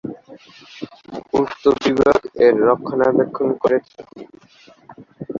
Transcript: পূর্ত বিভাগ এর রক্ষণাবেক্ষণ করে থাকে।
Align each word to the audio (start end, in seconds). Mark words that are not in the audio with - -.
পূর্ত 1.29 1.63
বিভাগ 1.81 2.19
এর 2.45 2.55
রক্ষণাবেক্ষণ 2.67 3.49
করে 3.61 3.77
থাকে। 3.87 4.21